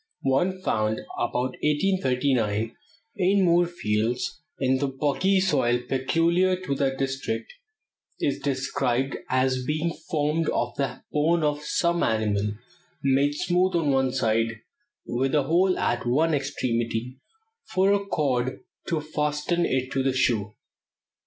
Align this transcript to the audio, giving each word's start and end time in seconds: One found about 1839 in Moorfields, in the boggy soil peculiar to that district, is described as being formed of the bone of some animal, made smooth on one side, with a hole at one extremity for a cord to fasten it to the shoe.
One 0.23 0.59
found 0.63 0.99
about 1.19 1.53
1839 1.61 2.75
in 3.17 3.43
Moorfields, 3.45 4.41
in 4.59 4.79
the 4.79 4.87
boggy 4.87 5.39
soil 5.39 5.77
peculiar 5.87 6.55
to 6.55 6.73
that 6.73 6.97
district, 6.97 7.53
is 8.19 8.39
described 8.39 9.17
as 9.29 9.63
being 9.63 9.93
formed 10.09 10.49
of 10.49 10.73
the 10.75 11.03
bone 11.11 11.43
of 11.43 11.61
some 11.61 12.01
animal, 12.01 12.55
made 13.03 13.35
smooth 13.35 13.75
on 13.75 13.91
one 13.91 14.11
side, 14.11 14.61
with 15.05 15.35
a 15.35 15.43
hole 15.43 15.77
at 15.77 16.07
one 16.07 16.33
extremity 16.33 17.19
for 17.65 17.93
a 17.93 18.03
cord 18.03 18.61
to 18.87 19.01
fasten 19.01 19.67
it 19.67 19.91
to 19.91 20.01
the 20.01 20.13
shoe. 20.13 20.55